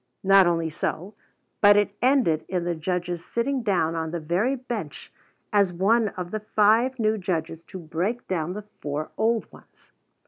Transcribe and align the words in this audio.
Not 0.23 0.47
only 0.47 0.71
so, 0.71 1.13
but 1.61 1.77
it 1.77 1.95
ended 2.01 2.43
in 2.49 2.63
the 2.63 2.73
Judge's 2.73 3.23
sitting 3.23 3.61
down 3.61 3.93
on 3.93 4.09
the 4.09 4.19
very 4.19 4.55
bench 4.55 5.13
as 5.53 5.71
one 5.71 6.07
of 6.17 6.31
the 6.31 6.39
five 6.39 6.97
new 6.97 7.19
Judges 7.19 7.63
to 7.65 7.77
break 7.77 8.27
down 8.27 8.53
the 8.53 8.63
four 8.79 9.11
old 9.15 9.51
ones. 9.51 9.91